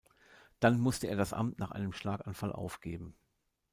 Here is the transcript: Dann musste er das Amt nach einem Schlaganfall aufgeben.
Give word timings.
Dann 0.59 0.79
musste 0.79 1.05
er 1.05 1.15
das 1.15 1.31
Amt 1.31 1.59
nach 1.59 1.69
einem 1.69 1.93
Schlaganfall 1.93 2.51
aufgeben. 2.51 3.13